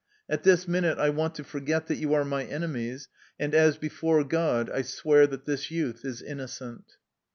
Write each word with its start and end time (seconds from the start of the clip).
At 0.27 0.41
this 0.41 0.67
minute 0.67 0.97
I 0.97 1.09
want 1.09 1.35
to 1.35 1.43
for 1.43 1.59
get 1.59 1.85
that 1.85 1.97
you 1.99 2.15
are 2.15 2.25
my 2.25 2.43
enemies, 2.45 3.07
and, 3.39 3.53
as 3.53 3.77
before 3.77 4.23
God, 4.23 4.67
I 4.67 4.81
swear 4.81 5.27
that 5.27 5.45
this 5.45 5.69
youth 5.69 6.03
is 6.03 6.23
innocent." 6.23 6.93